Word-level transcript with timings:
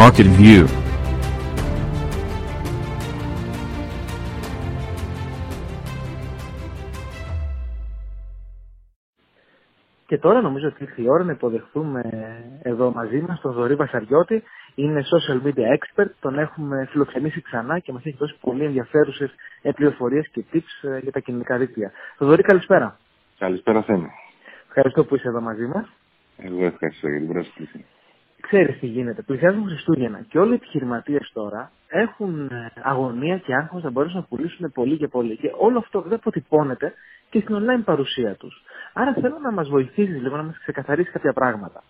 Market 0.00 0.26
View 0.38 0.64
Και 10.06 10.18
τώρα 10.18 10.40
νομίζω 10.40 10.66
ότι 10.66 10.82
ήρθε 10.82 11.02
η 11.02 11.08
ώρα 11.08 11.24
να 11.24 11.32
υποδεχθούμε 11.32 12.00
εδώ 12.62 12.92
μαζί 12.92 13.20
μας 13.20 13.40
τον 13.40 13.52
Δωρή 13.52 13.74
Βασαριώτη. 13.74 14.42
Είναι 14.74 15.02
social 15.12 15.46
media 15.46 15.76
expert, 15.76 16.10
τον 16.20 16.38
έχουμε 16.38 16.86
φιλοξενήσει 16.90 17.40
ξανά 17.42 17.78
και 17.78 17.92
μας 17.92 18.04
έχει 18.04 18.16
δώσει 18.18 18.36
πολύ 18.40 18.64
ενδιαφέρουσες 18.64 19.30
πληροφορίες 19.74 20.28
και 20.32 20.44
tips 20.52 20.88
ε, 20.88 20.98
για 20.98 21.12
τα 21.12 21.20
κοινωνικά 21.20 21.58
δίκτυα. 21.58 21.92
Τον 22.18 22.28
Δωρή 22.28 22.42
καλησπέρα. 22.42 22.98
Καλησπέρα 23.38 23.82
Θέμη. 23.82 24.08
Ευχαριστώ 24.66 25.04
που 25.04 25.14
είσαι 25.14 25.28
εδώ 25.28 25.40
μαζί 25.40 25.66
μας. 25.66 25.86
Εγώ 26.36 26.64
ευχαριστώ 26.64 27.08
για 27.08 27.18
την 27.18 27.28
πρόσκληση. 27.28 27.84
Ξέρεις 28.52 28.78
τι 28.78 28.86
γίνεται. 28.86 29.22
Πλησιάζουν 29.22 29.66
Χριστούγεννα 29.66 30.24
και 30.28 30.38
όλοι 30.38 30.50
οι 30.50 30.54
επιχειρηματίες 30.54 31.30
τώρα 31.32 31.70
έχουν 31.88 32.48
ε, 32.50 32.72
αγωνία 32.82 33.38
και 33.38 33.54
άγχος 33.54 33.82
να 33.82 33.90
μπορέσουν 33.90 34.16
να 34.16 34.26
πουλήσουν 34.26 34.72
πολύ 34.72 34.96
και 34.96 35.08
πολύ. 35.08 35.36
Και 35.36 35.50
όλο 35.58 35.78
αυτό 35.78 36.00
δεν 36.00 36.12
αποτυπώνεται 36.12 36.94
και 37.30 37.40
στην 37.40 37.56
online 37.56 37.84
παρουσία 37.84 38.34
τους. 38.34 38.62
Άρα 38.92 39.12
θέλω 39.20 39.38
να 39.42 39.52
μας 39.52 39.68
βοηθήσεις 39.68 40.22
λίγο 40.22 40.36
να 40.36 40.42
μας 40.42 40.58
ξεκαθαρίσεις 40.58 41.12
κάποια 41.12 41.32
πράγματα. 41.32 41.82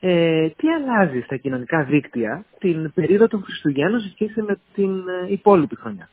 Ε, 0.00 0.48
τι 0.48 0.68
αλλάζει 0.68 1.20
στα 1.20 1.36
κοινωνικά 1.36 1.84
δίκτυα 1.84 2.44
την 2.58 2.92
περίοδο 2.94 3.28
των 3.28 3.42
Χριστουγέννων 3.42 4.00
σε 4.00 4.10
σχέση 4.10 4.42
με 4.42 4.58
την 4.74 5.08
ε, 5.08 5.32
υπόλοιπη 5.32 5.76
χρονιά; 5.76 6.08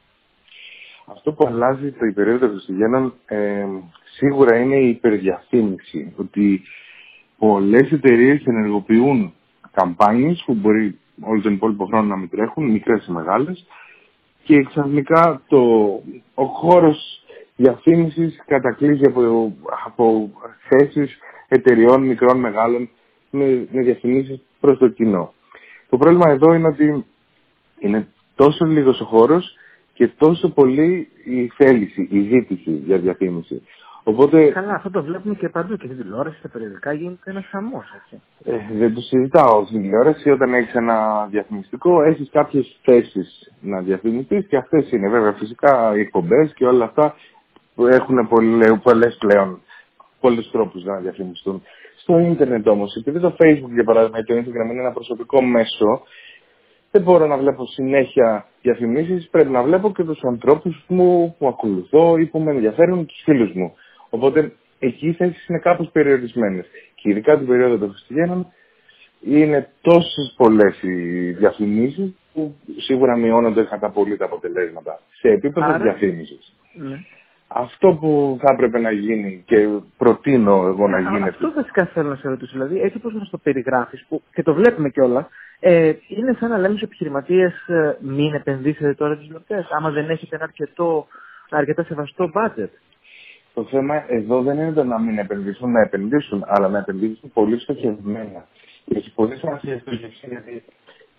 Αυτό 1.05 1.31
που 1.31 1.47
αλλάζει 1.47 1.91
το 1.91 2.11
περίοδο 2.15 2.39
των 2.39 2.49
Χριστουγέννων 2.49 3.13
ε, 3.25 3.65
σίγουρα 4.17 4.57
είναι 4.57 4.75
η 4.75 4.89
υπερδιαφήμιση. 4.89 6.13
Ότι 6.17 6.61
πολλές 7.37 7.91
εταιρείες 7.91 8.45
ενεργοποιούν 8.45 9.33
καμπάνιες 9.75 10.43
που 10.45 10.53
μπορεί 10.53 10.99
όλο 11.21 11.41
τον 11.41 11.53
υπόλοιπο 11.53 11.85
χρόνο 11.85 12.07
να 12.07 12.17
μην 12.17 12.29
τρέχουν, 12.29 12.71
μικρές 12.71 13.07
ή 13.07 13.11
μεγάλες, 13.11 13.65
και 14.43 14.63
ξαφνικά 14.63 15.41
το, 15.47 15.61
ο 16.33 16.43
χώρος 16.45 17.23
διαφήμισης 17.55 18.43
κατακλείζει 18.45 19.05
από, 19.05 19.53
από 19.85 20.29
θέσεις 20.69 21.17
εταιριών 21.47 22.03
μικρών, 22.03 22.39
μεγάλων, 22.39 22.89
με, 23.29 23.67
με 23.71 23.81
διαφημίσεις 23.81 24.41
προς 24.59 24.77
το 24.77 24.87
κοινό. 24.87 25.33
Το 25.89 25.97
πρόβλημα 25.97 26.29
εδώ 26.29 26.53
είναι 26.53 26.67
ότι 26.67 27.05
είναι 27.79 28.07
τόσο 28.35 28.65
λίγος 28.65 29.01
ο 29.01 29.05
χώρος 29.05 29.55
και 29.93 30.07
τόσο 30.07 30.49
πολύ 30.49 31.07
η 31.25 31.47
θέληση, 31.47 32.07
η 32.11 32.19
ζήτηση 32.19 32.71
για 32.71 32.97
διαφήμιση. 32.97 33.61
Οπότε... 34.07 34.49
Καλά, 34.49 34.73
αυτό 34.73 34.89
το 34.89 35.03
βλέπουμε 35.03 35.35
και 35.35 35.49
παντού 35.49 35.75
και 35.75 35.85
στην 35.85 35.97
τηλεόραση, 35.97 36.37
στα 36.37 36.49
περιοδικά 36.49 36.93
γίνεται 36.93 37.31
ένας 37.31 37.45
χαμός. 37.45 37.85
Ε, 38.43 38.57
δεν 38.77 38.93
το 38.93 39.01
συζητάω 39.01 39.65
στην 39.65 39.81
τηλεόραση. 39.81 40.29
Όταν 40.29 40.53
έχεις 40.53 40.73
ένα 40.73 41.27
διαφημιστικό, 41.29 42.03
έχεις 42.03 42.29
κάποιες 42.31 42.79
θέσεις 42.83 43.51
να 43.61 43.81
διαφημιστείς 43.81 44.47
και 44.47 44.57
αυτές 44.57 44.91
είναι 44.91 45.09
βέβαια 45.09 45.31
φυσικά 45.31 45.95
οι 45.95 45.99
εκπομπές 45.99 46.53
και 46.55 46.65
όλα 46.65 46.85
αυτά 46.85 47.15
που 47.75 47.85
έχουν 47.87 48.29
πολλές 48.83 49.17
πλέον 49.19 49.61
πολλούς 50.19 50.51
τρόπους 50.51 50.83
να 50.83 50.95
διαφημιστούν. 50.95 51.61
Στο 51.97 52.19
ίντερνετ 52.19 52.67
όμως, 52.67 52.95
επειδή 52.95 53.19
το 53.19 53.35
Facebook 53.39 53.73
για 53.73 53.83
παράδειγμα 53.83 54.17
και 54.23 54.33
το 54.33 54.39
Instagram 54.39 54.71
είναι 54.71 54.81
ένα 54.81 54.91
προσωπικό 54.91 55.41
μέσο, 55.41 56.01
δεν 56.91 57.01
μπορώ 57.01 57.25
να 57.27 57.37
βλέπω 57.37 57.65
συνέχεια 57.65 58.45
διαφημίσεις. 58.61 59.27
Πρέπει 59.29 59.49
να 59.49 59.63
βλέπω 59.63 59.91
και 59.91 60.03
τους 60.03 60.23
ανθρώπους 60.23 60.83
μου 60.87 61.35
που 61.37 61.47
ακολουθώ 61.47 62.17
ή 62.17 62.25
που 62.25 62.39
με 62.39 62.51
ενδιαφέρουν, 62.51 63.05
τους 63.05 63.21
φίλους 63.23 63.53
μου. 63.53 63.73
Οπότε 64.15 64.51
εκεί 64.79 65.07
οι 65.07 65.13
θέσει 65.13 65.45
είναι 65.47 65.59
κάπως 65.59 65.89
περιορισμένες. 65.91 66.65
Και 66.95 67.09
ειδικά 67.09 67.37
την 67.37 67.47
περίοδο 67.47 67.77
των 67.77 67.89
Χριστουγέννων 67.89 68.47
είναι 69.21 69.69
τόσες 69.81 70.33
πολλές 70.37 70.81
οι 70.81 71.31
διαφημίσεις 71.31 72.13
που 72.33 72.55
σίγουρα 72.77 73.17
μειώνονται 73.17 73.63
κατά 73.63 73.89
πολύ 73.89 74.17
τα 74.17 74.25
αποτελέσματα 74.25 74.99
σε 75.19 75.27
επίπεδο 75.27 75.65
Άρα... 75.65 75.77
διαφήμισης. 75.77 76.53
Ναι. 76.73 76.97
Αυτό 77.47 77.97
που 77.99 78.37
θα 78.41 78.53
έπρεπε 78.53 78.79
να 78.79 78.91
γίνει 78.91 79.43
και 79.45 79.67
προτείνω 79.97 80.65
εγώ 80.67 80.87
να 80.87 80.99
γίνει. 80.99 81.27
Αυτό 81.29 81.51
βασικά 81.55 81.85
θέλω 81.85 82.09
να 82.09 82.15
σε 82.15 82.27
ρωτήσω. 82.29 82.51
Δηλαδή, 82.51 82.79
έτσι 82.81 82.97
όπως 82.97 83.13
μας 83.13 83.29
το 83.29 83.37
περιγράφεις, 83.37 84.07
και 84.33 84.43
το 84.43 84.53
βλέπουμε 84.53 84.89
κιόλα, 84.89 85.27
ε, 85.59 85.93
είναι 86.07 86.35
σαν 86.39 86.49
να 86.49 86.57
λέμε 86.57 86.75
στους 86.75 86.81
επιχειρηματίες 86.81 87.67
ε, 87.67 87.97
μην 88.01 88.33
επενδύσετε 88.33 88.93
τώρα 88.93 89.17
τις 89.17 89.25
γιορτέ, 89.25 89.67
άμα 89.77 89.89
δεν 89.89 90.09
έχετε 90.09 90.35
ένα 90.35 90.43
αρκετό, 90.43 91.07
αρκετά 91.49 91.83
σεβαστό 91.83 92.31
budget. 92.33 92.69
Το 93.55 93.63
θέμα 93.63 94.05
εδώ 94.07 94.41
δεν 94.41 94.57
είναι 94.57 94.71
το 94.71 94.83
να 94.83 94.99
μην 94.99 95.17
επενδύσουν, 95.17 95.71
να 95.71 95.81
επενδύσουν, 95.81 96.43
αλλά 96.47 96.67
να 96.67 96.77
επενδύσουν 96.77 97.31
πολύ 97.33 97.59
στοχευμένα. 97.59 98.47
Και 98.85 98.97
έχει 98.97 99.13
πολύ 99.13 99.35
σημασία 99.35 99.79
στοχευσή, 99.79 100.27
γιατί 100.27 100.63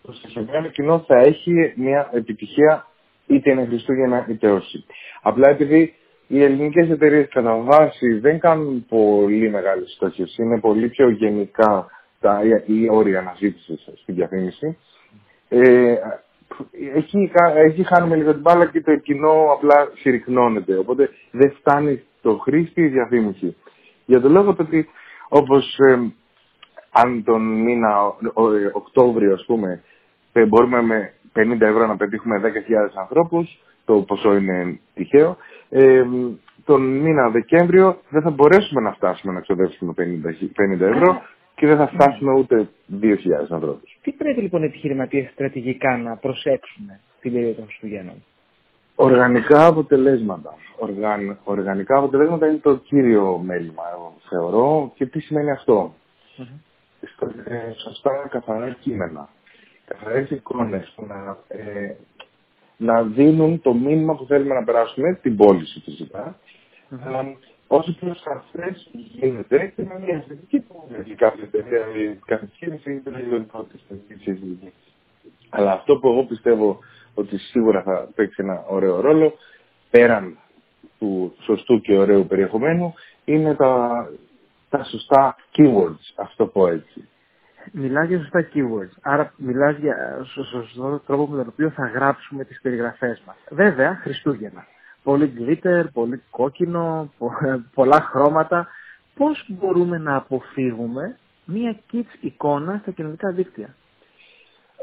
το 0.03 0.13
στοχευμένο 0.13 0.69
κοινό 0.69 1.05
θα 1.07 1.17
έχει 1.17 1.73
μια 1.77 2.11
επιτυχία 2.13 2.87
είτε 3.27 3.51
είναι 3.51 3.67
Χριστούγεννα 3.67 4.27
είτε 4.29 4.51
όχι. 4.51 4.85
Απλά 5.23 5.49
επειδή 5.49 5.95
οι 6.27 6.43
ελληνικές 6.43 6.91
εταιρείες 6.91 7.29
κατά 7.29 7.57
βάση 7.57 8.19
δεν 8.19 8.39
κάνουν 8.39 8.87
πολύ 8.89 9.51
μεγάλη 9.51 9.89
στόχευση, 9.89 10.43
είναι 10.43 10.61
πολύ 10.61 10.89
πιο 10.89 11.09
γενικά 11.09 11.87
τα, 12.21 12.41
οι 12.67 12.89
όρια 12.91 13.19
αναζήτηση 13.19 13.79
στην 14.03 14.15
διαφήμιση. 14.15 14.79
Ε, 15.49 15.95
εκεί, 16.95 17.31
εκεί 17.67 17.85
χάνουμε 17.85 18.17
λίγο 18.17 18.33
την 18.33 18.41
μπάλα 18.41 18.67
και 18.67 18.81
το 18.81 18.97
κοινό 18.97 19.53
απλά 19.53 19.91
συρρυκνώνεται. 19.95 20.77
Οπότε 20.77 21.11
δεν 21.31 21.53
φτάνει 21.59 22.03
το 22.27 22.37
χρήστη 22.39 22.83
η 22.83 22.87
διαφήμιση. 22.89 23.57
Για 24.07 24.21
το 24.21 24.29
λόγο 24.29 24.57
ότι 24.59 24.89
όπως 25.29 25.79
ε, 25.79 26.13
αν 26.91 27.23
τον 27.25 27.43
μήνα 27.63 28.15
ε, 28.23 28.71
Οκτώβριο 28.73 29.33
ας 29.33 29.45
πούμε 29.47 29.83
ε, 30.33 30.45
μπορούμε 30.45 30.83
με 30.83 31.13
50 31.35 31.61
ευρώ 31.61 31.87
να 31.87 31.97
πετύχουμε 31.97 32.41
10.000 32.45 32.49
ανθρώπους, 33.01 33.59
το 33.85 33.95
ποσό 34.03 34.37
είναι 34.37 34.81
τυχαίο, 34.95 35.37
ε, 35.69 36.05
τον 36.65 36.83
μήνα 36.83 37.31
Δεκέμβριο 37.31 38.01
δεν 38.09 38.23
θα 38.23 38.31
μπορέσουμε 38.31 38.81
να 38.81 38.93
φτάσουμε 38.93 39.33
να 39.33 39.41
ξοδέψουμε 39.41 39.93
50, 39.97 40.03
50 40.03 40.81
ευρώ 40.81 41.23
και 41.55 41.67
δεν 41.67 41.77
θα 41.77 41.87
φτάσουμε 41.89 42.33
ούτε 42.33 42.69
2.000 43.03 43.15
ανθρώπους. 43.51 43.99
Τι 44.03 44.13
πρέπει 44.13 44.41
λοιπόν 44.41 44.63
οι 44.63 44.67
επιχειρηματίες 44.67 45.31
στρατηγικά 45.33 45.97
να 45.97 46.17
προσέξουν 46.17 46.87
την 47.21 47.33
περίοδο 47.33 47.55
των 47.55 47.65
Χριστουγέννων; 47.67 48.25
Οργανικά 48.97 49.67
αποτελέσματα. 49.67 50.55
Οργαν, 50.79 51.39
οργανικά 51.45 51.97
αποτελέσματα 51.97 52.47
είναι 52.47 52.59
το 52.59 52.77
κύριο 52.77 53.39
μέλημα, 53.45 53.83
εγώ 53.93 54.15
θεωρώ. 54.29 54.93
Και 54.95 55.07
τι 55.07 55.21
σημαίνει 55.21 55.51
αυτό; 55.51 55.95
Mm-hmm. 56.39 57.31
Ε, 57.45 57.73
σωστά 57.77 58.29
καθαρά 58.31 58.77
κείμενα. 58.81 59.29
Καθαρές 59.87 60.31
εικόνες 60.31 60.93
που 60.97 61.07
να, 61.07 61.39
ε, 61.49 61.97
να 62.77 63.03
δίνουν 63.03 63.61
το 63.61 63.75
μήνυμα 63.75 64.15
που 64.17 64.25
θέλουμε 64.25 64.55
να 64.55 64.65
περάσουμε, 64.65 65.15
την 65.15 65.37
πώληση 65.37 65.81
φυσικά. 65.81 66.39
Mm-hmm. 66.91 67.25
Ε, 67.25 67.37
όσο 67.67 67.95
πιο 68.01 68.15
σαφές 68.15 68.89
γίνεται 68.93 69.73
και 69.77 69.83
με 69.83 70.01
μια 70.05 70.17
αισθητική 70.17 70.61
που 70.61 70.89
έχει 71.01 71.15
κάθε 71.15 71.43
εταιρεία, 71.43 72.19
κάθε 72.25 72.45
επιχείρηση 72.45 72.93
ή 72.93 73.01
την 73.01 74.73
Αλλά 75.49 75.73
αυτό 75.73 75.97
που 75.97 76.09
εγώ 76.09 76.25
πιστεύω 76.25 76.79
ότι 77.19 77.39
σίγουρα 77.39 77.83
θα 77.83 78.09
παίξει 78.15 78.37
ένα 78.39 78.65
ωραίο 78.69 79.01
ρόλο, 79.01 79.33
πέραν 79.91 80.39
του 80.99 81.35
σωστού 81.41 81.81
και 81.81 81.97
ωραίου 81.97 82.27
περιεχομένου, 82.27 82.95
είναι 83.25 83.55
τα, 83.55 84.07
τα 84.69 84.85
σωστά 84.85 85.37
keywords, 85.57 86.13
αυτό 86.17 86.47
πω 86.47 86.67
έτσι. 86.67 87.09
Μιλάς 87.73 88.09
για 88.09 88.19
σωστά 88.19 88.49
keywords, 88.55 88.99
άρα 89.03 89.33
μιλάς 89.37 89.77
για 89.77 89.97
σωστό 90.25 91.03
τρόπο 91.07 91.27
με 91.27 91.37
τον 91.37 91.47
οποίο 91.53 91.71
θα 91.71 91.87
γράψουμε 91.87 92.45
τις 92.45 92.61
περιγραφές 92.61 93.23
μας. 93.27 93.37
Βέβαια, 93.51 93.99
Χριστούγεννα. 94.03 94.67
Πολύ 95.03 95.33
glitter, 95.39 95.85
πολύ 95.93 96.23
κόκκινο, 96.31 97.13
πολλά 97.75 98.01
χρώματα. 98.01 98.69
Πώς 99.15 99.47
μπορούμε 99.49 99.99
να 99.99 100.17
αποφύγουμε 100.17 101.17
μία 101.45 101.77
kids 101.93 102.17
εικόνα 102.21 102.79
στα 102.83 102.91
κοινωνικά 102.91 103.31
δίκτυα; 103.31 103.75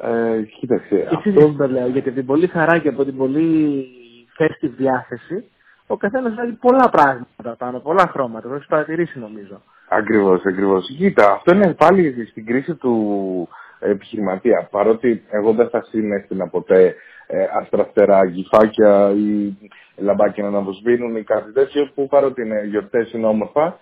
Ε, 0.02 0.42
κοίταξε. 0.42 1.08
Και 1.10 1.16
αυτό... 1.16 1.54
το 1.58 1.68
λέω, 1.68 1.88
γιατί 1.88 2.12
την 2.12 2.26
πολύ 2.26 2.48
χαρά 2.48 2.78
και 2.78 2.88
από 2.88 3.06
την 3.06 3.18
πολύ 3.18 3.86
φέστη 4.36 4.68
διάθεση, 4.68 5.44
ο 5.88 5.98
καθένας 5.98 6.34
βάζει 6.36 6.52
πολλά 6.52 6.90
πράγματα 6.90 7.56
πάνω, 7.58 7.80
πολλά 7.80 8.08
χρώματα. 8.08 8.48
Το 8.48 8.56
έχεις 8.56 8.68
παρατηρήσει 8.68 9.20
νομίζω. 9.20 9.62
Ακριβώς, 9.90 10.42
ακριβώς. 10.46 10.88
Κοίτα, 10.98 11.32
αυτό 11.32 11.56
είναι 11.56 11.74
πάλι 11.74 12.28
στην 12.30 12.46
κρίση 12.46 12.76
του 12.76 13.48
επιχειρηματία. 13.80 14.68
Παρότι 14.72 15.24
εγώ 15.30 15.54
δεν 15.54 15.70
θα 15.70 15.84
συνέστηνα 15.84 16.48
ποτέ 16.48 16.96
ε, 17.28 17.46
αστραφτερά 17.62 18.18
αγκυφάκια 18.18 19.12
ή 19.16 19.58
λαμπάκια 19.98 20.50
να 20.50 20.62
βοσβήνουν 20.62 21.16
ή 21.16 21.24
κάτι 21.24 21.52
τέτοιο, 21.52 21.92
που 21.96 22.08
παρότι 22.08 22.42
είναι 22.42 22.64
γιορτές 22.66 23.12
είναι 23.14 23.28
όμορφα, 23.28 23.80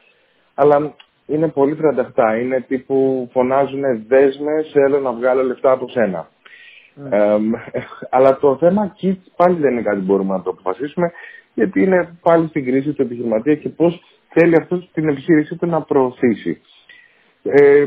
αλλά 0.53 0.95
είναι 1.31 1.47
πολύ 1.47 1.75
τρανταχτά. 1.75 2.37
Είναι 2.37 2.61
τύπου 2.67 3.29
φωνάζουν 3.31 3.81
δέσμες, 4.07 4.69
θέλω 4.73 4.99
να 4.99 5.11
βγάλω 5.11 5.43
λεφτά 5.43 5.71
από 5.71 5.89
σένα. 5.89 6.29
Ε, 7.09 7.37
αλλά 8.09 8.37
το 8.37 8.57
θέμα 8.57 8.95
kids 9.01 9.21
πάλι 9.35 9.59
δεν 9.59 9.71
είναι 9.71 9.81
κάτι 9.81 9.97
που 9.97 10.05
μπορούμε 10.05 10.35
να 10.35 10.41
το 10.41 10.49
αποφασίσουμε, 10.49 11.11
γιατί 11.53 11.81
είναι 11.81 12.17
πάλι 12.21 12.47
στην 12.47 12.65
κρίση 12.65 12.93
του 12.93 13.01
επιχειρηματία 13.01 13.55
και 13.55 13.69
πώς 13.69 14.01
θέλει 14.29 14.55
αυτός 14.55 14.89
την 14.93 15.07
επιχείρησή 15.09 15.55
του 15.55 15.67
να 15.67 15.81
προωθήσει. 15.81 16.61
Ε, 17.43 17.85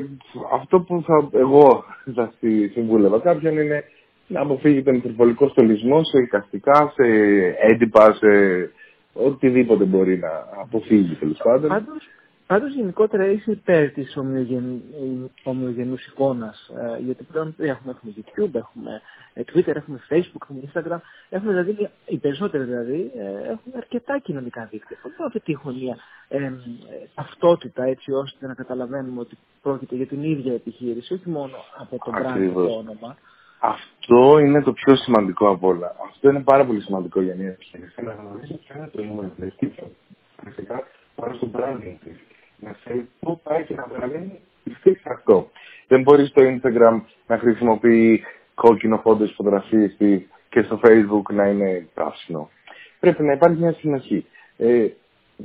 αυτό 0.52 0.80
που 0.80 1.02
θα, 1.06 1.38
εγώ 1.38 1.84
θα 2.14 2.32
στη 2.36 2.68
συμβούλευα 2.68 3.18
κάποιον 3.20 3.58
είναι 3.58 3.84
να 4.26 4.40
αποφύγει 4.40 4.82
τον 4.82 4.94
υπερβολικό 4.94 5.48
στολισμό 5.48 6.04
σε 6.04 6.18
εικαστικά, 6.18 6.92
σε 6.94 7.06
έντυπα, 7.60 8.14
σε 8.14 8.28
οτιδήποτε 9.12 9.84
μπορεί 9.84 10.18
να 10.18 10.30
αποφύγει 10.60 11.14
τέλος 11.14 11.40
πάντων. 11.44 11.70
Πάντως 12.46 12.74
γενικότερα 12.74 13.26
είσαι 13.26 13.50
υπέρ 13.50 13.90
της 13.90 14.16
ομοιογεν... 14.16 14.82
ομοιογενούς 15.42 16.06
εικόνας, 16.06 16.70
ε, 16.96 16.98
γιατί 16.98 17.24
πλέον 17.24 17.54
έχουμε, 17.58 17.94
έχουμε 17.96 18.12
YouTube, 18.16 18.54
έχουμε 18.54 19.00
ε, 19.34 19.42
Twitter, 19.52 19.76
έχουμε 19.76 20.00
Facebook, 20.10 20.42
έχουμε 20.42 20.60
Instagram, 20.72 20.98
έχουμε 21.28 21.52
δηλαδή, 21.52 21.90
οι 22.06 22.18
περισσότεροι 22.18 22.64
δηλαδή, 22.64 23.10
ε, 23.16 23.50
έχουν 23.50 23.72
αρκετά 23.76 24.18
κοινωνικά 24.18 24.68
δίκτυα. 24.70 24.96
Πώς 25.02 25.12
θα 25.16 25.30
πετύχουν 25.30 25.74
μια 25.74 25.96
ε, 26.28 26.52
ταυτότητα 27.14 27.84
έτσι 27.84 28.12
ώστε 28.12 28.46
να 28.46 28.54
καταλαβαίνουμε 28.54 29.20
ότι 29.20 29.38
πρόκειται 29.62 29.96
για 29.96 30.06
την 30.06 30.22
ίδια 30.22 30.52
επιχείρηση, 30.52 31.14
όχι 31.14 31.28
μόνο 31.28 31.56
από 31.78 32.04
το 32.04 32.12
brand 32.14 32.50
το 32.54 32.60
όνομα. 32.60 33.16
Αυτό 33.60 34.38
είναι 34.38 34.62
το 34.62 34.72
πιο 34.72 34.96
σημαντικό 34.96 35.48
από 35.48 35.68
όλα. 35.68 35.96
Αυτό 36.08 36.28
είναι 36.28 36.42
πάρα 36.42 36.66
πολύ 36.66 36.80
σημαντικό 36.80 37.20
για 37.20 37.34
μια 37.34 37.48
επιχείρηση. 37.48 38.02
Να 38.02 38.12
γνωρίζεις 38.12 38.56
ποιο 38.56 38.76
είναι 38.76 38.90
το 38.92 39.02
νούμερο 39.02 39.28
της 39.28 39.54
Φυσικά 40.44 40.86
πάνω 41.14 41.34
στο 41.34 41.50
branding 41.54 41.96
της 42.04 42.16
να 42.64 42.72
ξέρει 42.72 43.08
πού 43.20 43.40
πάει 43.42 43.64
και 43.64 43.74
να 43.74 43.82
παραμείνει 43.82 44.40
αυτό. 45.02 45.50
Δεν 45.88 46.02
μπορεί 46.02 46.26
στο 46.26 46.42
Instagram 46.42 47.00
να 47.26 47.38
χρησιμοποιεί 47.38 48.24
κόκκινο 48.54 48.98
φόντο 48.98 49.26
φωτογραφίε 49.26 49.86
και 50.48 50.62
στο 50.62 50.80
Facebook 50.82 51.32
να 51.34 51.46
είναι 51.48 51.86
πράσινο. 51.94 52.50
Πρέπει 53.00 53.22
να 53.22 53.32
υπάρχει 53.32 53.60
μια 53.60 53.72
συνοχή. 53.72 54.26
Ε, 54.56 54.86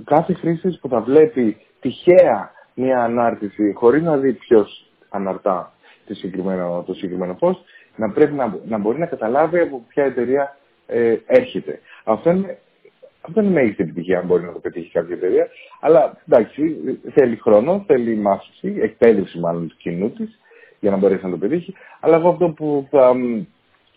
κάθε 0.03 0.33
χρήστης 0.33 0.79
που 0.79 0.87
θα 0.87 1.01
βλέπει 1.01 1.57
τυχαία 1.79 2.51
μια 2.73 3.03
ανάρτηση 3.03 3.73
χωρίς 3.73 4.01
να 4.01 4.17
δει 4.17 4.33
ποιος 4.33 4.85
αναρτά 5.09 5.73
το 6.07 6.13
συγκεκριμένο, 6.13 6.83
το 6.87 6.93
συγκεκριμένο 6.93 7.37
post, 7.39 7.59
να 7.95 8.09
πρέπει 8.09 8.33
να, 8.33 8.57
να 8.67 8.77
μπορεί 8.77 8.99
να 8.99 9.05
καταλάβει 9.05 9.59
από 9.59 9.83
ποια 9.87 10.03
εταιρεία 10.03 10.57
ε, 10.87 11.17
έρχεται. 11.25 11.79
Αυτό 12.03 12.29
είναι 12.29 12.57
αυτό 13.21 13.41
είναι 13.41 13.49
μέγιστη 13.49 13.83
επιτυχία 13.83 14.19
αν 14.19 14.25
μπορεί 14.25 14.43
να 14.43 14.51
το 14.51 14.59
πετύχει 14.59 14.91
κάποια 14.91 15.15
εταιρεία. 15.15 15.47
Αλλά 15.79 16.17
εντάξει, 16.27 16.77
θέλει 17.13 17.35
χρόνο, 17.35 17.83
θέλει 17.87 18.15
μάθηση, 18.15 18.75
εκπαίδευση 18.81 19.39
μάλλον 19.39 19.67
του 19.67 19.75
κοινού 19.77 20.11
της 20.11 20.39
για 20.79 20.91
να 20.91 20.97
μπορέσει 20.97 21.23
να 21.25 21.29
το 21.29 21.37
πετύχει. 21.37 21.73
Αλλά 21.99 22.15
εγώ 22.15 22.29
αυτό 22.29 22.49
που 22.49 22.87
θα, 22.89 23.15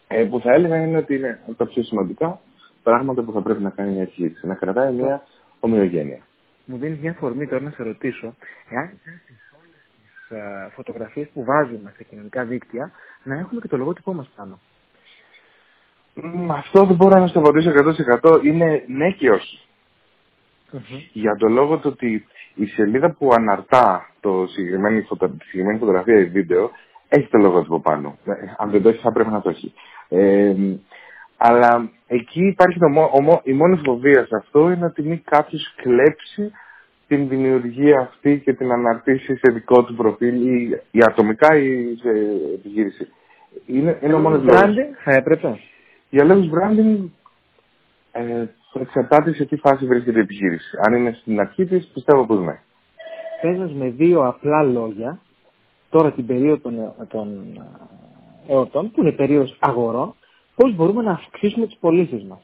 ε, 0.08 0.24
που 0.24 0.40
θα 0.40 0.52
έλεγα 0.52 0.76
είναι 0.86 0.96
ότι 0.96 1.14
είναι 1.14 1.40
από 1.42 1.54
τα 1.54 1.66
πιο 1.66 1.82
σημαντικά 1.82 2.40
πράγματα 2.82 3.22
που 3.22 3.32
θα 3.32 3.42
πρέπει 3.42 3.62
να 3.62 3.70
κάνει 3.70 3.92
μια 3.92 4.02
επιχείρηση. 4.02 4.46
Να 4.46 4.54
κρατάει 4.54 4.92
μια 4.92 5.22
ομοιογένεια. 5.60 6.18
Μου 6.64 6.76
δίνεις 6.76 6.98
μια 6.98 7.12
φορμή 7.12 7.46
τώρα 7.46 7.62
να 7.62 7.70
σε 7.70 7.82
ρωτήσω, 7.82 8.34
εάν 8.70 8.90
στι 9.00 9.10
όλες 9.58 9.80
τις 10.28 10.74
φωτογραφίες 10.74 11.28
που 11.28 11.44
βάζουμε 11.44 11.92
σε 11.96 12.04
κοινωνικά 12.04 12.44
δίκτυα 12.44 12.90
να 13.22 13.38
έχουμε 13.38 13.60
και 13.60 13.68
το 13.68 13.76
λογότυπό 13.76 14.12
μας 14.12 14.28
πάνω. 14.36 14.58
Αυτό 16.50 16.84
δεν 16.84 16.96
μπορώ 16.96 17.20
να 17.20 17.26
στο 17.26 17.38
απαντήσω 17.38 17.70
100% 18.22 18.44
είναι 18.44 18.84
ναι 18.86 19.10
και 19.10 19.30
οχι 19.30 19.58
Για 21.12 21.36
το 21.36 21.48
λόγο 21.48 21.76
του 21.76 21.90
ότι 21.92 22.26
η 22.54 22.66
σελίδα 22.66 23.10
που 23.10 23.30
αναρτά 23.32 24.10
το 24.20 24.46
συγκεκριμένη, 24.46 25.00
φωτο, 25.02 25.28
τη 25.28 25.44
συγκεκριμένη 25.44 25.78
φωτογραφία 25.78 26.18
ή 26.18 26.24
βίντεο 26.24 26.70
έχει 27.08 27.28
το 27.28 27.38
λογότυπο 27.38 27.80
πάνω. 27.80 28.18
Ε, 28.24 28.32
αν 28.58 28.70
δεν 28.70 28.82
το 28.82 28.88
έχει 28.88 29.00
θα 29.00 29.12
πρέπει 29.12 29.30
να 29.30 29.40
το 29.40 29.48
έχει. 29.48 29.72
Ε, 30.08 30.54
αλλά 31.36 31.90
εκεί 32.06 32.46
υπάρχει 32.46 32.78
το, 32.78 32.86
ο, 33.00 33.40
η 33.42 33.52
μόνη 33.52 33.80
φοβία 33.84 34.26
σε 34.26 34.36
αυτό 34.36 34.70
είναι 34.70 34.84
ότι 34.84 35.02
μην 35.02 35.22
κάποιος 35.24 35.74
κλέψει 35.76 36.52
την 37.06 37.28
δημιουργία 37.28 38.00
αυτή 38.00 38.40
και 38.44 38.52
την 38.52 38.72
αναρτήσει 38.72 39.36
σε 39.36 39.52
δικό 39.52 39.84
του 39.84 39.94
προφίλ 39.94 40.46
ή, 40.46 40.80
ή 40.90 41.00
ατομικά 41.02 41.56
ή 41.56 41.96
σε 42.00 42.08
επιχείρηση. 42.54 43.08
Είναι, 43.66 43.98
είναι 44.02 44.14
ο 44.14 44.18
μόνος 44.18 44.42
λόγος. 44.42 44.74
θα 45.04 45.14
έπρεπε. 45.14 45.58
Για 46.12 46.24
λόγους 46.24 46.50
branding 46.54 47.08
ε, 48.12 48.46
εξαρτάται 48.80 49.34
σε 49.34 49.44
τι 49.44 49.56
φάση 49.56 49.86
βρίσκεται 49.86 50.18
η 50.18 50.22
επιχείρηση. 50.22 50.78
Αν 50.86 50.94
είναι 50.94 51.12
στην 51.20 51.40
αρχή 51.40 51.66
της, 51.66 51.86
πιστεύω 51.94 52.26
πως 52.26 52.40
ναι. 52.40 52.60
Πες 53.40 53.72
με 53.72 53.88
δύο 53.88 54.26
απλά 54.26 54.62
λόγια, 54.62 55.20
τώρα 55.90 56.12
την 56.12 56.26
περίοδο 56.26 56.58
των, 56.58 56.94
των 57.08 57.42
ε, 58.46 58.52
εορτών, 58.52 58.90
που 58.90 59.00
είναι 59.00 59.12
περίοδος 59.12 59.56
αγορών, 59.60 60.14
πώς 60.54 60.74
μπορούμε 60.74 61.02
να 61.02 61.10
αυξήσουμε 61.10 61.66
τις 61.66 61.76
πωλήσεις 61.80 62.24
μας. 62.24 62.40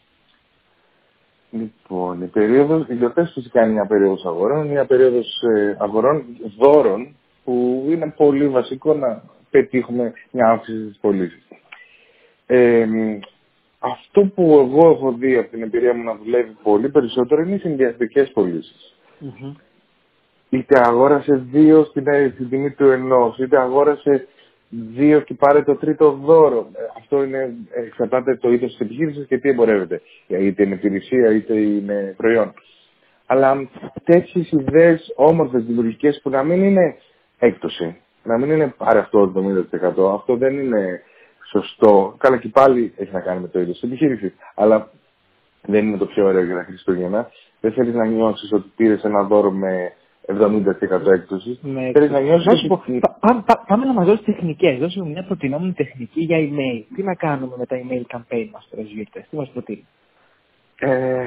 Λοιπόν, 1.50 2.23
η 2.23 2.26
περίοδος, 2.26 2.88
οι 2.88 2.94
γιορτές 2.94 3.31
φυσικά 3.35 3.62
είναι 3.62 3.73
μια 3.73 3.87
περίοδος 3.87 4.25
αγορών, 4.25 4.67
μια 4.67 4.87
περίοδος 4.87 5.43
ε, 5.43 5.76
αγορών 5.81 6.25
δώρων, 6.59 7.17
που 7.44 7.85
είναι 7.88 8.14
πολύ 8.17 8.49
βασικό 8.49 8.94
να 8.94 9.23
πετύχουμε 9.50 10.12
μια 10.31 10.49
αύξηση 10.49 10.87
της 10.87 10.99
πωλήσει. 11.00 11.43
Ε, 12.47 12.87
αυτό 13.79 14.21
που 14.35 14.43
εγώ 14.43 14.91
έχω 14.91 15.13
δει 15.13 15.37
από 15.37 15.51
την 15.51 15.63
εμπειρία 15.63 15.95
μου 15.95 16.03
να 16.03 16.15
δουλεύει 16.15 16.57
πολύ 16.63 16.89
περισσότερο 16.89 17.43
είναι 17.43 17.55
οι 17.55 17.59
συνδυαστικές 17.59 18.31
πωλήσεις. 18.31 18.97
Mm-hmm. 19.21 19.55
Είτε 20.49 20.81
αγόρασε 20.81 21.35
δύο 21.53 21.85
στην, 21.85 22.05
στην 22.35 22.49
τιμή 22.49 22.71
του 22.71 22.85
ενός, 22.85 23.39
είτε 23.39 23.59
αγόρασε 23.59 24.27
δύο 24.71 25.21
και 25.21 25.35
πάρε 25.35 25.63
το 25.63 25.77
τρίτο 25.77 26.11
δώρο. 26.11 26.69
Ε, 26.73 26.81
αυτό 26.99 27.23
είναι, 27.23 27.55
εξαρτάται 27.71 28.37
το 28.37 28.51
είδος 28.51 28.71
της 28.71 28.81
επιχείρησης 28.81 29.27
και 29.27 29.39
τι 29.39 29.49
εμπορεύεται. 29.49 30.01
Είτε 30.27 30.63
είναι 30.63 30.75
υπηρεσία 30.75 31.33
είτε 31.33 31.55
είναι 31.55 32.15
προϊόν. 32.17 32.55
Αλλά 33.27 33.69
τέτοιες 34.05 34.51
ιδέες 34.51 35.13
όμορφες, 35.17 35.65
δημιουργικές 35.65 36.21
που 36.23 36.31
να 36.31 36.43
μην 36.43 36.63
είναι 36.63 36.97
έκπτωση, 37.39 37.97
να 38.23 38.39
μην 38.39 38.51
είναι 38.51 38.75
πάρε 38.77 38.99
αυτό 38.99 39.29
το 39.29 39.41
70%. 40.11 40.15
Αυτό 40.15 40.37
δεν 40.37 40.59
είναι 40.59 41.03
σωστό. 41.50 42.15
Καλά 42.19 42.37
και 42.37 42.49
πάλι 42.49 42.93
έχει 42.97 43.12
να 43.12 43.21
κάνει 43.21 43.41
με 43.41 43.49
το 43.49 43.61
είδο 43.61 43.73
τη 43.73 43.81
επιχείρηση. 43.83 44.35
Αλλά 44.55 44.91
δεν 45.62 45.87
είναι 45.87 45.97
το 45.97 46.06
πιο 46.06 46.25
ωραίο 46.25 46.45
για 46.45 46.55
τα 46.55 46.65
Χριστούγεννα. 46.65 47.31
Δεν 47.61 47.73
θέλεις 47.73 47.95
να 47.95 48.06
νιώσεις 48.06 48.53
ότι 48.53 48.73
πήρες 48.77 49.03
ένα 49.03 49.23
δώρο 49.23 49.50
με 49.50 49.93
70% 50.27 51.06
έκπτωση. 51.12 51.59
Ναι, 51.62 51.91
Θέλεις 51.93 52.11
να 52.11 52.21
νιώσεις. 52.21 52.67
Ότι... 52.69 52.99
Πά, 52.99 53.43
πά, 53.47 53.65
πάμε 53.67 53.85
να 53.85 53.93
μας 53.93 54.06
δώσεις 54.06 54.25
τεχνικές. 54.25 54.79
Δώσε 54.79 55.00
μου 55.03 55.11
μια 55.11 55.25
προτινόμενη 55.25 55.73
τεχνική 55.73 56.21
για 56.21 56.39
email. 56.39 56.85
Τι 56.95 57.03
να 57.03 57.15
κάνουμε 57.15 57.55
με 57.59 57.67
τα 57.67 57.77
email 57.77 58.17
campaign 58.17 58.49
μας 58.53 58.69
τώρα, 58.71 58.83
Τι 59.31 59.37
μας 59.37 59.49
προτείνεις; 59.53 59.85
Ε, 60.79 61.25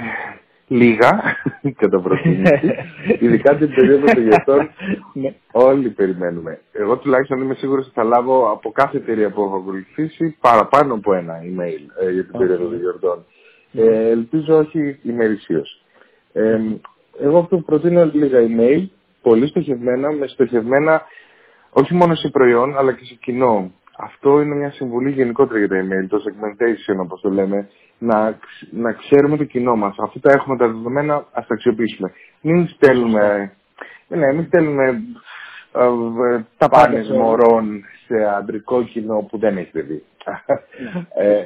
λίγα 0.72 1.22
κατά 1.82 2.02
προτίμηση. 2.02 2.74
Ειδικά 3.20 3.56
την 3.56 3.74
περίοδο 3.74 4.06
των 4.06 4.24
γιορτών 4.24 4.70
ναι. 5.14 5.34
όλοι 5.52 5.90
περιμένουμε. 5.90 6.60
Εγώ 6.72 6.98
τουλάχιστον 6.98 7.42
είμαι 7.42 7.54
σίγουρος 7.54 7.86
ότι 7.86 7.94
θα 7.94 8.04
λάβω 8.04 8.52
από 8.52 8.72
κάθε 8.72 8.98
εταιρεία 8.98 9.30
που 9.30 9.42
έχω 9.42 9.56
ακολουθήσει 9.56 10.38
παραπάνω 10.42 10.94
από 10.94 11.14
ένα 11.14 11.34
email 11.40 12.06
ε, 12.06 12.12
για 12.12 12.24
την 12.24 12.38
περίοδο 12.38 12.64
των 12.64 12.80
γιορτών. 12.80 13.26
Ε, 13.74 14.10
ελπίζω 14.10 14.58
όχι 14.58 15.00
ημερησίως. 15.04 15.84
Ε, 16.34 16.60
εγώ 17.20 17.38
αυτό 17.38 17.58
που 17.58 17.64
προτείνω 17.64 18.10
λίγα 18.14 18.40
email, 18.40 18.88
πολύ 19.22 19.48
στοχευμένα, 19.48 20.12
με 20.12 20.28
στοχευμένα 20.28 21.02
όχι 21.70 21.94
μόνο 21.94 22.16
σε 22.16 22.30
προϊόν 22.30 22.78
αλλά 22.78 22.94
και 22.94 23.06
σε 23.06 23.18
κοινό. 23.22 23.72
Αυτό 23.98 24.42
είναι 24.42 24.56
μια 24.56 24.72
συμβουλή 24.72 25.10
γενικότερα 25.10 25.60
για 25.60 25.68
τα 25.68 25.76
email, 25.82 26.08
το 26.10 26.18
segmentation 26.18 27.00
όπως 27.04 27.22
το 27.22 27.30
λέμε, 27.30 27.70
να, 28.02 28.38
να 28.72 28.92
ξέρουμε 28.94 29.38
το 29.38 29.44
κοινό 29.44 29.76
μας. 29.76 29.96
Αφού 29.98 30.20
τα 30.20 30.32
έχουμε 30.32 30.58
τα 30.58 30.68
δεδομένα, 30.68 31.16
ας 31.16 31.48
τα 31.48 31.54
αξιοποιήσουμε. 31.54 32.12
Μην 32.42 32.68
στέλνουμε, 32.68 33.54
ναι, 34.08 34.34
μην 34.34 34.46
στέλνουμε 34.46 35.04
ε, 35.74 35.86
ε, 35.86 36.46
τα 36.58 36.70
πάνες 36.70 37.10
μωρών 37.10 37.84
σε 38.06 38.24
αντρικό 38.38 38.84
κοινό 38.84 39.22
που 39.30 39.38
δεν 39.38 39.58
έχει 39.58 39.82
δει. 39.82 40.04
ε, 41.24 41.46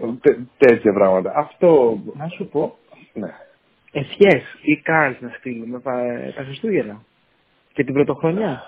τέτοια 0.58 0.94
πράγματα. 0.94 1.34
Αυτό... 1.36 2.00
Να 2.14 2.28
σου 2.28 2.48
πω, 2.48 2.78
ναι. 3.14 3.34
ευχές 3.92 4.44
ή 4.62 4.84
cards 4.86 5.18
να 5.20 5.30
στείλουμε 5.38 5.80
τα 6.36 6.44
Χριστούγεννα 6.46 7.02
και 7.74 7.84
την 7.84 7.94
πρωτοχρονιά. 7.94 8.64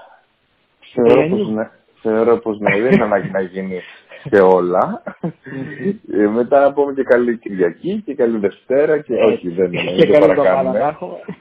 Θεωρώ 0.93 1.27
πως 1.29 1.49
ναι. 1.49 1.69
Θεωρώ 2.01 2.37
πως 2.37 2.59
ναι, 2.59 2.81
δεν 2.81 2.91
είναι 2.91 3.03
ανάγκη 3.03 3.29
να 3.31 3.41
γίνει 3.41 3.81
σε 4.29 4.41
όλα. 4.41 5.03
ε, 6.11 6.27
μετά 6.27 6.73
πούμε 6.73 6.93
και 6.93 7.03
καλή 7.03 7.37
Κυριακή 7.37 8.01
και 8.05 8.15
καλή 8.15 8.37
Δευτέρα 8.37 8.99
και 8.99 9.13
όχι 9.13 9.49
δεν 9.49 9.73
είναι, 9.73 9.95
δεν 9.95 10.11
το 10.11 10.19
παρακάνουμε. 10.19 10.97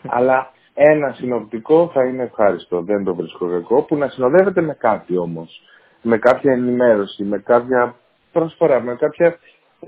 Αλλά 0.06 0.50
ένα 0.74 1.12
συνοπτικό 1.12 1.90
θα 1.94 2.04
είναι 2.04 2.22
ευχάριστο, 2.22 2.82
δεν 2.82 3.04
το 3.04 3.14
βρίσκω 3.14 3.48
κακό, 3.48 3.82
που 3.82 3.96
να 3.96 4.08
συνοδεύεται 4.08 4.60
με 4.60 4.74
κάτι 4.74 5.16
όμως. 5.16 5.62
Με 6.02 6.18
κάποια 6.18 6.52
ενημέρωση, 6.52 7.24
με 7.24 7.38
κάποια 7.38 7.94
προσφορά, 8.32 8.80
με 8.80 8.94
κάποια 8.94 9.38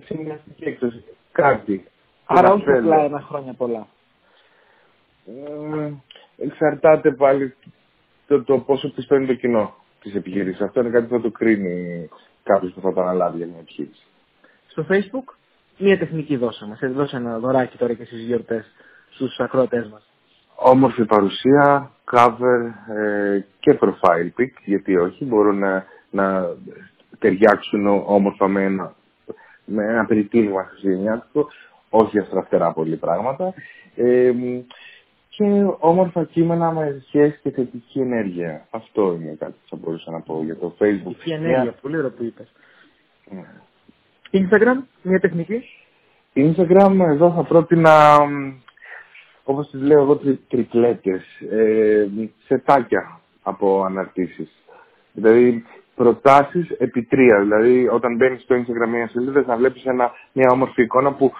συνδυαστική 0.04 0.64
έκδοση. 0.64 1.04
Κάτι. 1.32 1.84
Άρα 2.26 2.52
όχι 2.52 2.70
απλά 2.70 3.04
ένα 3.04 3.20
χρόνια 3.20 3.52
πολλά. 3.52 3.86
Ε, 5.26 5.92
εξαρτάται 6.36 7.10
πάλι 7.10 7.54
το, 8.26 8.42
το 8.42 8.58
πόσο 8.58 8.88
πιστώνει 8.88 9.26
το 9.26 9.34
κοινό 9.34 9.74
της 10.02 10.14
επιχείρησης. 10.14 10.60
Αυτό 10.60 10.80
είναι 10.80 10.90
κάτι 10.90 11.06
που 11.06 11.14
θα 11.14 11.20
το 11.20 11.30
κρίνει 11.30 12.08
κάποιος 12.42 12.72
που 12.72 12.80
θα 12.80 12.92
το 12.92 13.00
αναλάβει 13.00 13.36
για 13.36 13.46
μια 13.46 13.58
επιχείρηση. 13.60 14.06
Στο 14.66 14.86
Facebook, 14.90 15.34
μία 15.78 15.98
τεχνική 15.98 16.36
δώσαμε. 16.36 16.74
Σε 16.76 16.86
δώσε 16.86 17.16
ένα 17.16 17.38
δωράκι 17.38 17.76
τώρα 17.76 17.94
και 17.94 18.04
στις 18.04 18.20
γιορτές 18.20 18.64
στους 19.10 19.38
ακροατές 19.38 19.88
μας. 19.88 20.02
όμορφη 20.54 21.04
παρουσία, 21.04 21.90
cover 22.12 22.72
ε, 22.96 23.40
και 23.60 23.78
profile 23.80 24.40
pic, 24.40 24.50
γιατί 24.64 24.96
όχι, 24.96 25.24
μπορούν 25.24 25.58
να, 25.58 25.84
να 26.10 26.46
ταιριάξουν 27.18 27.86
όμορφα 27.86 28.48
με 28.48 28.62
ένα, 28.62 28.94
με 29.64 29.84
ένα 29.84 30.04
περιτύλιγμα 30.06 30.64
χριστουγεννιάτικο, 30.64 31.48
όχι 31.90 32.18
αστραφτερά 32.18 32.72
πολλοί 32.72 32.96
πράγματα. 32.96 33.54
Ε, 33.96 34.32
και 35.38 35.66
όμορφα 35.78 36.24
κείμενα 36.24 36.72
με 36.72 36.86
ευχές 36.86 37.38
και 37.42 37.50
θετική 37.50 38.00
ενέργεια. 38.00 38.66
Αυτό 38.70 39.18
είναι 39.20 39.36
κάτι 39.38 39.52
που 39.52 39.68
θα 39.68 39.76
μπορούσα 39.76 40.10
να 40.10 40.20
πω 40.20 40.42
για 40.44 40.56
το 40.56 40.74
Facebook. 40.78 41.14
Θετική 41.16 41.30
ενέργεια, 41.30 41.74
πολύ 41.80 41.96
ωραίο 41.96 42.10
που 42.10 42.24
είπες. 42.24 42.52
Ναι. 43.30 43.44
Instagram, 44.32 44.82
μια 45.02 45.20
τεχνική; 45.20 45.62
Instagram, 46.34 46.96
εδώ 47.08 47.32
θα 47.32 47.42
πρότεινα, 47.42 48.16
όπως 49.44 49.70
τις 49.70 49.80
λέω 49.80 50.02
εγώ, 50.02 50.16
τρι, 50.16 50.40
τρικλέτες, 50.48 51.22
ε, 51.50 52.06
σετάκια 52.46 53.20
από 53.42 53.82
αναρτήσεις. 53.82 54.50
Δηλαδή, 55.12 55.64
προτάσεις 55.94 56.70
επί 56.70 57.02
τρία. 57.02 57.40
Δηλαδή, 57.40 57.88
όταν 57.88 58.16
μπαίνεις 58.16 58.42
στο 58.42 58.56
Instagram 58.56 58.88
μια 58.88 59.08
σελίδα, 59.08 59.42
θα 59.42 59.56
βλέπεις 59.56 59.84
ένα, 59.84 60.10
μια 60.32 60.48
όμορφη 60.52 60.82
εικόνα 60.82 61.12
που 61.12 61.32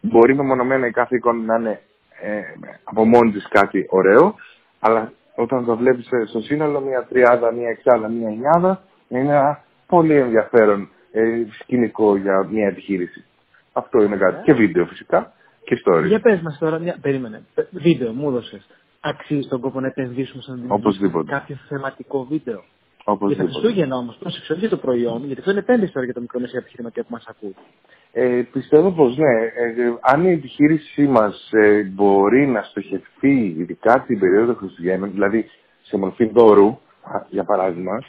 μπορεί 0.00 0.34
μεμονωμένα 0.34 0.86
η 0.86 0.90
κάθε 0.90 1.16
εικόνα 1.16 1.42
να 1.44 1.54
είναι 1.54 1.80
ε, 2.24 2.42
από 2.84 3.04
μόνη 3.04 3.32
της 3.32 3.48
κάτι 3.48 3.86
ωραίο, 3.90 4.34
αλλά 4.80 5.12
όταν 5.34 5.64
το 5.64 5.76
βλέπεις 5.76 6.08
στο 6.28 6.40
σύνολο, 6.40 6.80
μια 6.80 7.06
τριάδα, 7.08 7.52
μια 7.52 7.68
εξάδα, 7.68 8.08
μια 8.08 8.28
εννιάδα, 8.28 8.82
είναι 9.08 9.20
ένα 9.20 9.62
πολύ 9.86 10.14
ενδιαφέρον 10.14 10.88
ε, 11.12 11.22
σκηνικό 11.60 12.16
για 12.16 12.48
μια 12.50 12.66
επιχείρηση. 12.66 13.24
Αυτό 13.72 14.02
είναι 14.02 14.16
κάτι. 14.16 14.42
Και 14.42 14.52
βίντεο 14.52 14.86
φυσικά 14.86 15.32
και 15.64 15.82
stories. 15.84 16.06
Για 16.06 16.20
πες 16.20 16.40
μας 16.40 16.58
τώρα, 16.58 16.78
μια... 16.78 16.98
περίμενε. 17.00 17.42
Βίντεο 17.70 18.12
μου 18.12 18.28
έδωσες. 18.28 18.66
Αξίζει 19.00 19.48
τον 19.48 19.60
κόπο 19.60 19.80
να 19.80 19.86
επενδύσουμε 19.86 20.42
σε 20.42 20.52
κάποιο 21.26 21.56
θεματικό 21.68 22.24
βίντεο. 22.24 22.62
Οπωσδήποτε. 23.04 23.34
Για 23.34 23.44
τα 23.44 23.60
Χριστούγεννα 23.60 23.96
όμως, 23.96 24.16
πρόσεξε 24.16 24.52
όχι 24.52 24.68
το 24.68 24.76
προϊόν, 24.76 25.24
γιατί 25.24 25.38
αυτό 25.38 25.50
είναι 25.50 25.60
επένδυση 25.60 25.92
τώρα 25.92 26.04
για 26.04 26.14
το 26.14 26.20
μικρομεσαίο 26.20 26.58
επιχειρηματία 26.58 27.02
που 27.02 27.08
μας 27.10 27.24
ακούει. 27.26 27.54
Ε, 28.16 28.42
πιστεύω 28.52 28.90
πως 28.90 29.16
ναι. 29.16 29.40
Ε, 29.42 29.94
αν 30.00 30.24
η 30.24 30.32
επιχείρησή 30.32 31.06
μας 31.06 31.50
ε, 31.52 31.82
μπορεί 31.82 32.46
να 32.46 32.62
στοχευτεί 32.62 33.54
ειδικά 33.58 34.04
την 34.06 34.18
περίοδο 34.18 34.54
Χριστουγέννων, 34.54 35.10
δηλαδή 35.12 35.46
σε 35.82 35.96
μορφή 35.96 36.24
δώρου, 36.24 36.78
για 37.28 37.44
παράδειγμα, 37.44 38.02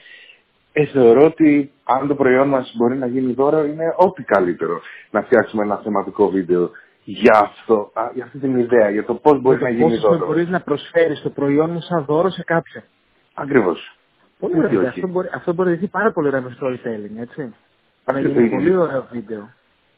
ε, 0.73 0.85
θεωρώ 0.85 1.25
ότι 1.25 1.71
αν 1.83 2.07
το 2.07 2.15
προϊόν 2.15 2.47
μας 2.47 2.73
μπορεί 2.77 2.95
να 2.95 3.07
γίνει 3.07 3.33
δώρο, 3.33 3.65
είναι 3.65 3.93
ό,τι 3.97 4.23
καλύτερο 4.23 4.81
να 5.11 5.21
φτιάξουμε 5.21 5.63
ένα 5.63 5.77
θεματικό 5.83 6.29
βίντεο 6.29 6.69
για, 7.03 7.39
αυτό, 7.39 7.91
για 8.13 8.23
αυτή 8.23 8.37
την 8.37 8.57
ιδέα, 8.57 8.89
για 8.89 9.05
το 9.05 9.13
πώς 9.15 9.41
μπορεί 9.41 9.61
να 9.61 9.69
γίνει 9.69 9.95
δώρο. 9.95 10.17
Πώ 10.17 10.25
μπορείς 10.25 10.47
να 10.49 10.61
προσφέρεις 10.61 11.21
το 11.21 11.29
προϊόν 11.29 11.69
μου 11.69 11.81
σαν 11.81 12.05
δώρο 12.05 12.29
σε 12.29 12.43
κάποιον. 12.43 12.83
Ακριβώς. 13.33 13.97
Πολύ 14.39 14.57
ωραίο. 14.57 14.87
Αυτό 14.87 15.07
μπορεί, 15.07 15.29
αυτό 15.33 15.53
μπορεί 15.53 15.69
να 15.69 15.75
δει 15.75 15.87
πάρα 15.87 16.11
πολύ 16.11 16.27
ωραίο 16.27 16.41
με 16.41 16.57
storytelling, 16.61 17.21
έτσι. 17.21 17.53
Να 18.05 18.19
γίνει 18.19 18.49
πολύ 18.49 18.75
ωραίο 18.75 19.07
βίντεο. 19.11 19.49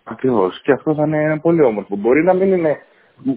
Ακριβώς. 0.09 0.61
Και 0.61 0.71
αυτό 0.71 0.95
θα 0.95 1.03
είναι 1.05 1.23
ένα 1.23 1.39
πολύ 1.39 1.61
όμορφο. 1.61 1.95
Μπορεί 1.95 2.23
να 2.23 2.33
μην, 2.33 2.51
είναι, 2.51 2.79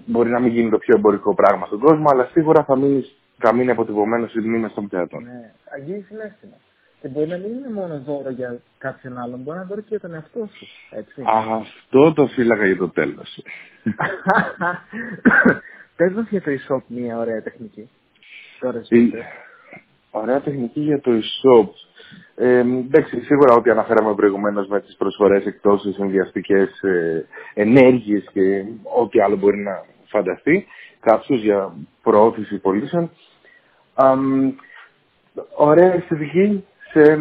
μπορεί 0.05 0.29
να 0.29 0.39
μην 0.39 0.51
γίνει 0.51 0.69
το 0.69 0.77
πιο 0.77 0.93
εμπορικό 0.97 1.35
πράγμα 1.35 1.65
στον 1.65 1.79
κόσμο, 1.79 2.05
αλλά 2.11 2.29
σίγουρα 2.31 2.63
θα 2.63 2.77
μείνει, 2.77 3.05
θα 3.37 3.53
μείνει 3.53 3.71
αποτυπωμένος 3.71 4.29
στι 4.29 4.39
μνήμε 4.39 4.69
των 4.69 4.87
πιάτων. 4.87 5.23
Ναι, 5.23 5.53
αγγίζει 5.75 6.05
συνέστημα. 6.07 6.55
Και 7.01 7.07
μπορεί 7.07 7.27
να 7.27 7.37
μην 7.37 7.51
είναι 7.51 7.69
μόνο 7.73 8.01
δώρο 8.05 8.29
για 8.29 8.59
κάποιον 8.77 9.17
άλλον, 9.17 9.39
μπορεί 9.39 9.49
να 9.49 9.55
είναι 9.55 9.65
δώρο 9.69 9.81
και 9.81 9.87
για 9.89 9.99
τον 9.99 10.13
εαυτό 10.13 10.49
σου. 10.53 10.65
Έτσι. 10.89 11.23
Αυτό 11.25 12.13
το 12.13 12.27
φύλαγα 12.27 12.65
για 12.65 12.77
το 12.77 12.89
τέλος. 12.89 13.43
Πες 15.95 16.13
μας 16.13 16.27
για 16.29 16.41
το 16.41 16.51
e-shop 16.51 16.81
μια 16.87 17.17
ωραία 17.17 17.41
τεχνική. 17.41 17.89
Τώρα, 18.59 18.81
Ωραία 20.11 20.41
τεχνική 20.41 20.79
για 20.79 21.01
το 21.01 21.11
e-shop. 21.11 21.67
Ε, 22.35 22.57
εντάξει, 22.59 23.19
σίγουρα 23.21 23.53
ό,τι 23.53 23.69
αναφέραμε 23.69 24.15
προηγουμένως 24.15 24.67
με 24.67 24.81
τις 24.81 24.95
προσφορές 24.97 25.45
εκτός 25.45 25.97
ενδιαστικές 25.99 26.81
ε, 26.81 27.25
ενέργειες 27.53 28.25
και 28.33 28.63
ό,τι 29.01 29.19
άλλο 29.21 29.35
μπορεί 29.35 29.57
να 29.57 29.83
φανταστεί, 30.05 30.65
κάψους 30.99 31.41
για 31.41 31.73
προώθηση 32.03 32.57
πωλήσεων. 32.57 33.11
ωραία 35.55 35.93
αισθητική 35.93 36.65
σε 36.91 37.15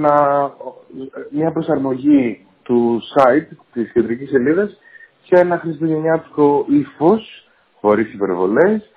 μια 1.30 1.52
προσαρμογή 1.52 2.46
του 2.62 3.00
site 3.16 3.48
της 3.72 3.92
κεντρικής 3.92 4.28
σελίδας 4.28 4.78
σε 5.22 5.40
ένα 5.40 5.58
χριστουγεννιάτικο 5.58 6.64
ύφος, 6.68 7.48
χωρίς 7.80 8.12
υπερβολές, 8.12 8.90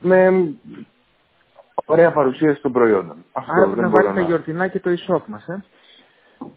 με 0.00 0.48
ωραία 1.84 2.12
παρουσίαση 2.12 2.60
των 2.62 2.72
προϊόντων. 2.72 3.24
Αυτό 3.32 3.52
Άρα 3.52 3.64
πρέπει 3.64 3.80
να 3.80 3.88
βάλει 3.88 4.14
τα 4.14 4.20
γιορτινά 4.20 4.68
και 4.68 4.80
το 4.80 4.90
e-shop 4.90 5.22
μας, 5.26 5.46
ε. 5.46 5.64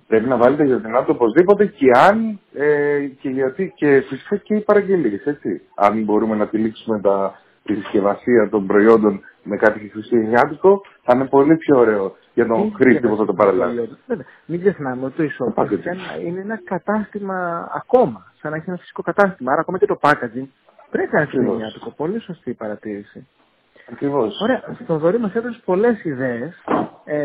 Πρέπει 0.08 0.28
να 0.28 0.38
βάλει 0.38 0.58
τα 0.58 0.64
γιορτινά 0.64 1.04
του 1.04 1.12
οπωσδήποτε 1.16 1.66
και 1.66 1.86
αν 2.10 2.40
ε, 2.54 3.06
και 3.22 3.30
γιατί 3.30 3.74
και 3.76 4.04
φυσικά 4.08 4.38
και 4.38 4.56
οι 4.56 4.60
παραγγελίες, 4.62 5.26
έτσι. 5.26 5.62
Αν 5.76 6.04
μπορούμε 6.04 6.36
να 6.36 6.48
τυλίξουμε 6.48 7.00
τα, 7.02 7.40
τη 7.64 7.74
συσκευασία 7.76 8.50
των 8.50 8.68
προϊόντων 8.68 9.22
με 9.44 9.58
κάτι 9.58 9.90
χριστουγεννιάτικο, 9.90 10.82
θα 11.04 11.16
είναι 11.16 11.26
πολύ 11.26 11.58
πιο 11.58 11.78
ωραίο 11.78 12.16
για 12.34 12.48
τον 12.48 12.74
χρήστη 12.76 13.08
που 13.08 13.16
θα 13.16 13.26
το 13.26 13.34
παραλάβει. 13.34 13.90
Μην 14.46 14.60
ξεχνάμε 14.60 15.06
ότι 15.06 15.16
το 15.16 15.54
e-shop 15.56 16.26
είναι 16.26 16.40
ένα 16.40 16.60
κατάστημα 16.64 17.70
ακόμα, 17.76 18.32
σαν 18.42 18.52
να 18.52 18.58
έχει 18.58 18.66
ένα 18.70 18.78
φυσικό 18.78 19.02
κατάστημα. 19.02 19.52
Άρα 19.52 19.62
ακόμα 19.62 19.78
και 19.78 19.86
το 19.86 20.00
packaging 20.02 20.48
πρέπει 20.92 21.10
να 21.12 21.22
είναι 21.22 21.30
χριστουγεννιάτικο. 21.30 21.92
Πολύ 21.92 22.20
σωστή 22.22 22.50
η 22.50 22.54
παρατήρηση. 22.54 23.28
Ακριβώς. 23.92 24.40
Ωραία. 24.42 24.64
Στο 24.84 24.98
δωρή 24.98 25.20
μας 25.20 25.34
έδωσε 25.34 25.62
πολλές 25.66 26.04
ιδέες. 26.04 26.54
Ε, 27.06 27.18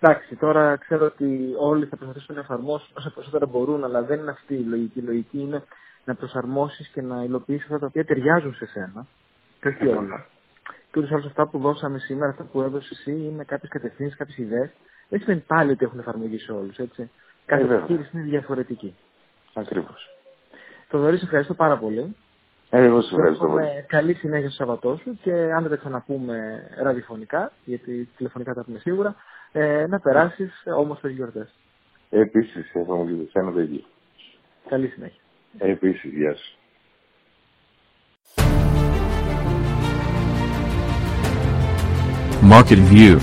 εντάξει, 0.00 0.36
τώρα 0.36 0.76
ξέρω 0.76 1.04
ότι 1.04 1.54
όλοι 1.58 1.86
θα 1.86 1.96
προσπαθήσουν 1.96 2.34
να 2.34 2.40
εφαρμόσουν 2.40 2.88
όσο 2.98 3.10
περισσότερα 3.14 3.46
μπορούν, 3.46 3.84
αλλά 3.84 4.02
δεν 4.02 4.18
είναι 4.18 4.30
αυτή 4.30 4.54
η 4.54 4.64
λογική. 4.68 4.98
Η 4.98 5.02
λογική 5.02 5.38
είναι 5.38 5.62
να 6.04 6.14
προσαρμόσεις 6.14 6.88
και 6.88 7.02
να 7.02 7.22
υλοποιήσεις 7.22 7.64
αυτά 7.64 7.78
τα 7.78 7.86
οποία 7.86 8.04
ταιριάζουν 8.04 8.54
σε 8.54 8.66
σένα. 8.66 9.06
Και 9.60 9.68
όχι 9.68 9.86
όλα. 9.86 10.26
Και 10.92 10.98
ούτως 10.98 11.10
άλλως 11.12 11.26
αυτά 11.26 11.46
που 11.46 11.58
δώσαμε 11.58 11.98
σήμερα, 11.98 12.30
αυτά 12.30 12.44
που 12.44 12.60
έδωσε 12.60 12.88
εσύ, 12.92 13.10
είναι 13.10 13.44
κάποιες 13.44 13.70
κατευθύνσεις, 13.70 14.16
κάποιες 14.16 14.36
ιδέες. 14.36 14.70
Δεν 15.08 15.20
σημαίνει 15.20 15.40
πάλι 15.46 15.70
ότι 15.70 15.84
έχουν 15.84 15.98
εφαρμογή 15.98 16.38
σε 16.38 16.52
όλους, 16.52 16.76
έτσι. 16.76 17.10
Κάθε 17.46 17.74
ε, 17.74 17.76
επιχείρηση 17.76 18.10
είναι 18.14 18.22
διαφορετική. 18.22 18.94
Ακριβώς. 19.54 20.10
Το 20.88 20.98
δωρή, 20.98 21.18
ευχαριστώ 21.22 21.54
πάρα 21.54 21.78
πολύ. 21.78 22.16
Ε, 22.70 22.84
εγώ 22.84 23.00
σου 23.00 23.14
ευχαριστώ 23.14 23.46
πολύ. 23.46 23.66
Καλή 23.86 24.14
συνέχεια 24.14 24.50
στο 24.50 24.56
Σαββατό 24.56 24.98
σου 25.02 25.18
και 25.22 25.32
αν 25.32 25.62
δεν 25.62 25.70
τα 25.70 25.76
ξαναπούμε 25.76 26.66
ραδιοφωνικά, 26.82 27.52
γιατί 27.64 28.08
τηλεφωνικά 28.16 28.54
τα 28.54 28.64
πούμε 28.64 28.78
σίγουρα, 28.78 29.14
ε, 29.52 29.86
να 29.86 30.00
περάσεις 30.00 30.62
όμω 30.76 30.94
τι 30.94 31.12
γιορτές. 31.12 31.54
Επίσης, 32.10 32.74
έχουμε 32.74 33.12
και 33.12 33.38
το 33.40 33.52
το 33.52 33.60
ίδιο. 33.60 33.84
Καλή 34.68 34.88
συνέχεια. 34.88 35.20
Επίσης, 35.58 36.12
γεια 36.12 36.34
σου. 36.34 36.56
Market 42.50 42.80
View 42.90 43.18